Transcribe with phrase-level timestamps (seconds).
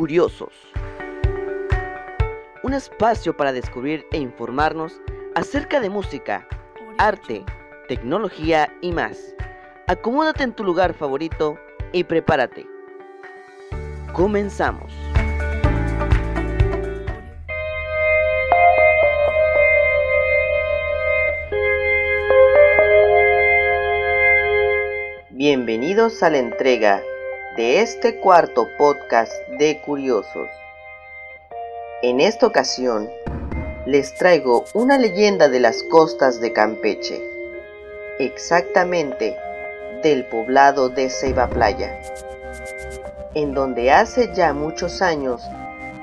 [0.00, 0.54] Curiosos.
[2.62, 4.98] Un espacio para descubrir e informarnos
[5.34, 6.48] acerca de música,
[6.96, 7.44] arte,
[7.86, 9.36] tecnología y más.
[9.88, 11.58] Acomódate en tu lugar favorito
[11.92, 12.66] y prepárate.
[14.14, 14.90] Comenzamos.
[25.28, 27.02] Bienvenidos a la entrega
[27.56, 30.48] de este cuarto podcast de Curiosos.
[32.00, 33.10] En esta ocasión,
[33.86, 37.20] les traigo una leyenda de las costas de Campeche,
[38.20, 39.36] exactamente
[40.04, 42.00] del poblado de Ceiba Playa,
[43.34, 45.42] en donde hace ya muchos años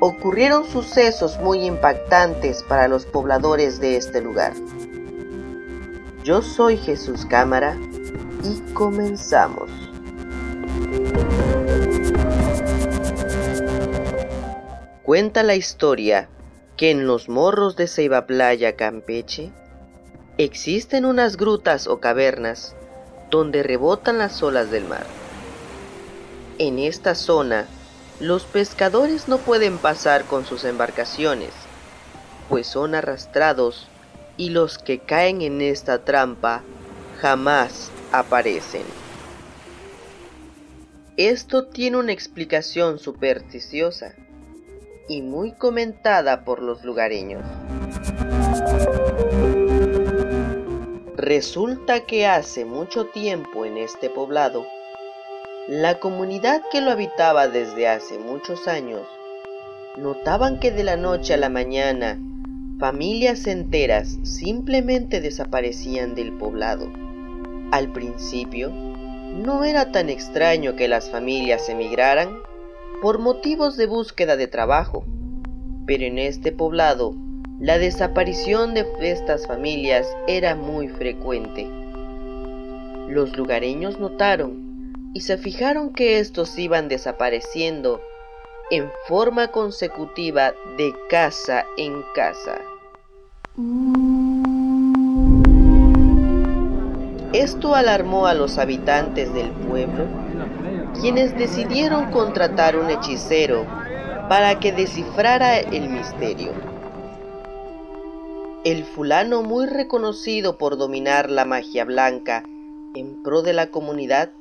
[0.00, 4.54] ocurrieron sucesos muy impactantes para los pobladores de este lugar.
[6.24, 7.76] Yo soy Jesús Cámara
[8.42, 9.87] y comenzamos.
[15.08, 16.28] Cuenta la historia
[16.76, 19.50] que en los morros de Ceiba Playa, Campeche,
[20.36, 22.76] existen unas grutas o cavernas
[23.30, 25.06] donde rebotan las olas del mar.
[26.58, 27.66] En esta zona,
[28.20, 31.54] los pescadores no pueden pasar con sus embarcaciones,
[32.50, 33.88] pues son arrastrados
[34.36, 36.62] y los que caen en esta trampa
[37.18, 38.84] jamás aparecen.
[41.16, 44.14] Esto tiene una explicación supersticiosa
[45.08, 47.42] y muy comentada por los lugareños.
[51.16, 54.66] Resulta que hace mucho tiempo en este poblado,
[55.66, 59.06] la comunidad que lo habitaba desde hace muchos años
[59.98, 62.18] notaban que de la noche a la mañana
[62.78, 66.90] familias enteras simplemente desaparecían del poblado.
[67.72, 72.38] Al principio, no era tan extraño que las familias emigraran
[73.00, 75.04] por motivos de búsqueda de trabajo.
[75.86, 77.14] Pero en este poblado,
[77.60, 81.66] la desaparición de estas familias era muy frecuente.
[83.08, 88.00] Los lugareños notaron y se fijaron que estos iban desapareciendo
[88.70, 92.60] en forma consecutiva de casa en casa.
[97.38, 100.06] Esto alarmó a los habitantes del pueblo
[101.00, 103.64] quienes decidieron contratar un hechicero
[104.28, 106.50] para que descifrara el misterio.
[108.64, 112.42] El fulano muy reconocido por dominar la magia blanca
[112.96, 114.32] en pro de la comunidad,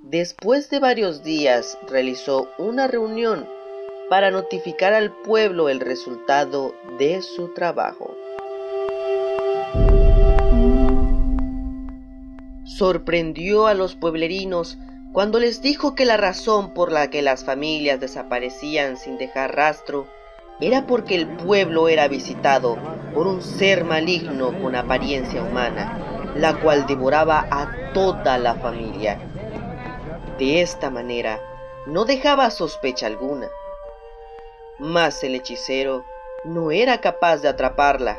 [0.00, 3.46] después de varios días realizó una reunión
[4.08, 8.11] para notificar al pueblo el resultado de su trabajo.
[12.76, 14.78] Sorprendió a los pueblerinos
[15.12, 20.06] cuando les dijo que la razón por la que las familias desaparecían sin dejar rastro
[20.58, 22.78] era porque el pueblo era visitado
[23.12, 29.18] por un ser maligno con apariencia humana, la cual devoraba a toda la familia.
[30.38, 31.40] De esta manera,
[31.86, 33.48] no dejaba sospecha alguna.
[34.78, 36.06] Mas el hechicero
[36.44, 38.18] no era capaz de atraparla,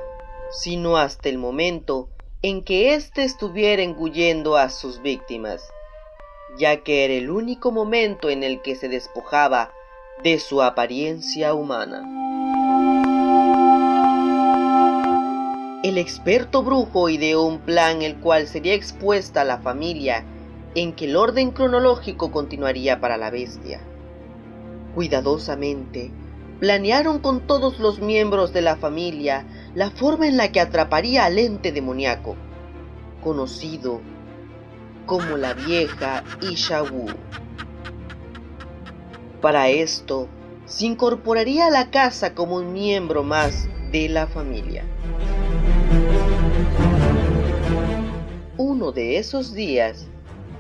[0.52, 2.10] sino hasta el momento
[2.44, 5.74] en que éste estuviera engullendo a sus víctimas
[6.58, 9.72] ya que era el único momento en el que se despojaba
[10.24, 12.04] de su apariencia humana.
[15.84, 20.24] El experto brujo ideó un plan el cual sería expuesta a la familia
[20.76, 23.82] en que el orden cronológico continuaría para la bestia.
[24.96, 26.12] Cuidadosamente,
[26.60, 29.46] planearon con todos los miembros de la familia
[29.76, 32.36] la forma en la que atraparía al ente demoníaco,
[33.24, 34.02] conocido
[35.06, 37.08] como la vieja Ishawu.
[39.42, 40.30] Para esto,
[40.66, 44.86] se incorporaría a la casa como un miembro más de la familia.
[48.58, 50.08] Uno de esos días,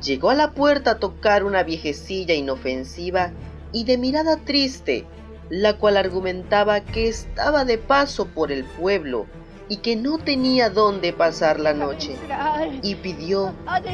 [0.03, 3.31] llegó a la puerta a tocar una viejecilla inofensiva
[3.71, 5.05] y de mirada triste,
[5.49, 9.27] la cual argumentaba que estaba de paso por el pueblo
[9.69, 12.15] y que no tenía dónde pasar la noche
[12.81, 13.53] y pidió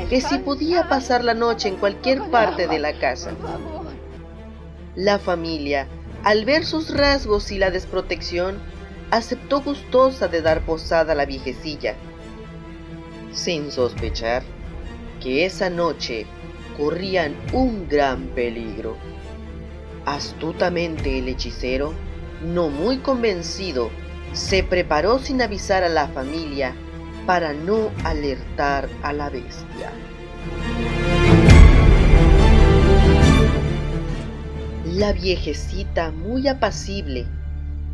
[0.10, 3.32] que si podía pasar la noche en cualquier parte de la casa.
[4.96, 5.88] La familia,
[6.24, 8.60] al ver sus rasgos y la desprotección,
[9.12, 11.96] aceptó gustosa de dar posada a la viejecilla,
[13.32, 14.44] sin sospechar
[15.22, 16.26] que esa noche
[16.78, 18.98] corrían un gran peligro.
[20.10, 21.94] Astutamente el hechicero,
[22.42, 23.92] no muy convencido
[24.34, 26.74] se preparó sin avisar a la familia
[27.28, 29.92] para no alertar a la bestia.
[34.84, 37.28] La viejecita, muy apacible,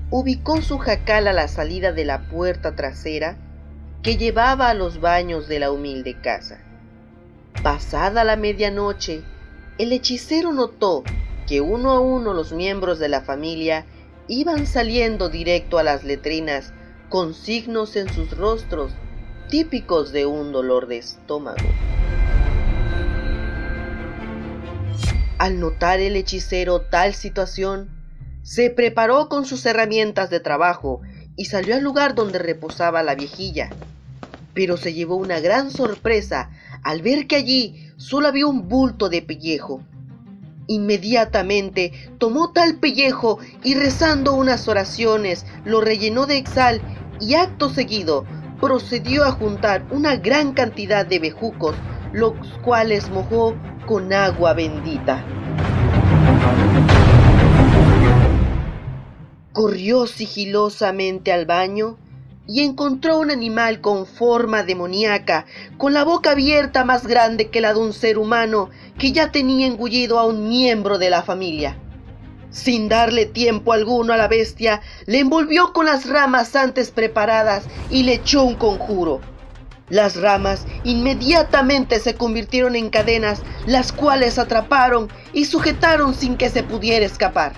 [0.09, 3.35] ubicó su jacal a la salida de la puerta trasera
[4.03, 6.59] que llevaba a los baños de la humilde casa.
[7.61, 9.21] Pasada la medianoche,
[9.77, 11.03] el hechicero notó
[11.47, 13.85] que uno a uno los miembros de la familia
[14.27, 16.73] iban saliendo directo a las letrinas
[17.09, 18.91] con signos en sus rostros
[19.49, 21.57] típicos de un dolor de estómago.
[25.37, 27.89] Al notar el hechicero tal situación,
[28.41, 31.01] se preparó con sus herramientas de trabajo
[31.35, 33.69] y salió al lugar donde reposaba la viejilla.
[34.53, 36.49] Pero se llevó una gran sorpresa
[36.83, 39.83] al ver que allí solo había un bulto de pellejo.
[40.67, 46.81] Inmediatamente tomó tal pellejo y rezando unas oraciones lo rellenó de exal
[47.19, 48.25] y acto seguido
[48.59, 51.75] procedió a juntar una gran cantidad de bejucos,
[52.13, 52.33] los
[52.63, 55.23] cuales mojó con agua bendita.
[59.53, 61.97] Corrió sigilosamente al baño
[62.47, 65.45] y encontró un animal con forma demoníaca,
[65.77, 69.67] con la boca abierta más grande que la de un ser humano que ya tenía
[69.67, 71.77] engullido a un miembro de la familia.
[72.51, 78.03] Sin darle tiempo alguno a la bestia, le envolvió con las ramas antes preparadas y
[78.03, 79.19] le echó un conjuro.
[79.89, 86.63] Las ramas inmediatamente se convirtieron en cadenas, las cuales atraparon y sujetaron sin que se
[86.63, 87.53] pudiera escapar.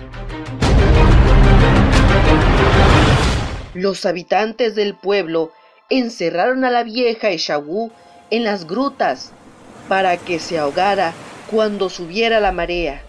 [3.74, 5.52] Los habitantes del pueblo
[5.90, 7.90] encerraron a la vieja Eshawu
[8.30, 9.32] en las grutas
[9.88, 11.12] para que se ahogara
[11.50, 13.02] cuando subiera la marea,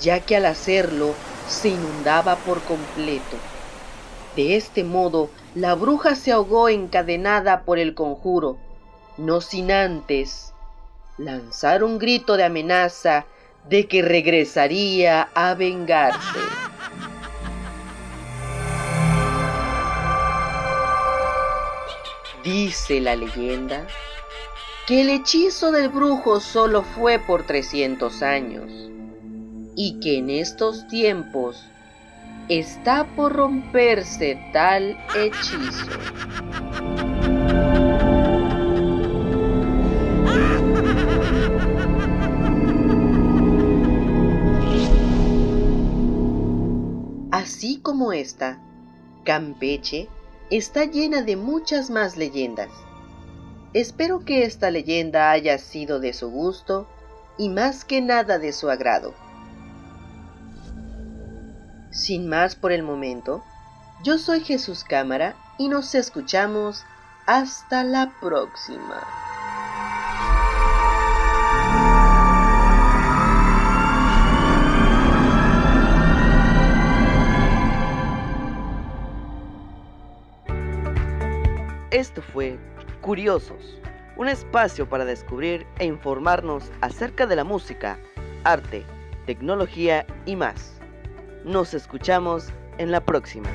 [0.00, 1.14] ya que al hacerlo
[1.48, 3.36] se inundaba por completo.
[4.36, 8.58] De este modo, la bruja se ahogó encadenada por el conjuro,
[9.16, 10.52] no sin antes
[11.18, 13.26] lanzar un grito de amenaza
[13.68, 16.38] de que regresaría a vengarse.
[22.44, 23.86] Dice la leyenda
[24.86, 28.70] que el hechizo del brujo solo fue por 300 años
[29.76, 31.62] y que en estos tiempos
[32.48, 35.86] está por romperse tal hechizo.
[47.30, 48.62] Así como esta,
[49.24, 50.08] Campeche
[50.50, 52.70] está llena de muchas más leyendas.
[53.72, 56.88] Espero que esta leyenda haya sido de su gusto
[57.38, 59.14] y más que nada de su agrado.
[61.92, 63.44] Sin más por el momento,
[64.02, 66.84] yo soy Jesús Cámara y nos escuchamos
[67.26, 69.29] hasta la próxima.
[81.90, 82.56] Esto fue
[83.00, 83.76] Curiosos,
[84.16, 87.98] un espacio para descubrir e informarnos acerca de la música,
[88.44, 88.84] arte,
[89.26, 90.78] tecnología y más.
[91.44, 93.48] Nos escuchamos en la próxima.